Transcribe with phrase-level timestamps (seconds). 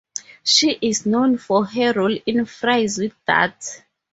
[0.43, 3.83] She is known for her role in Fries with That?